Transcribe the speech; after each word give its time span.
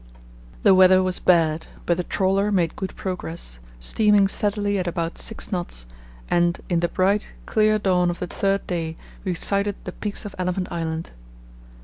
The 0.63 0.73
weather 0.73 1.03
was 1.03 1.19
bad 1.19 1.67
but 1.85 1.95
the 1.95 2.03
trawler 2.03 2.51
made 2.51 2.75
good 2.75 2.95
progress, 2.95 3.59
steaming 3.79 4.27
steadily 4.27 4.79
at 4.79 4.87
about 4.87 5.19
six 5.19 5.51
knots, 5.51 5.85
and 6.27 6.59
in 6.69 6.79
the 6.79 6.87
bright, 6.89 7.33
clear 7.45 7.77
dawn 7.77 8.09
of 8.09 8.17
the 8.17 8.25
third 8.25 8.65
day 8.65 8.97
we 9.23 9.35
sighted 9.35 9.75
the 9.83 9.91
peaks 9.91 10.25
of 10.25 10.33
Elephant 10.39 10.69
Island. 10.71 11.11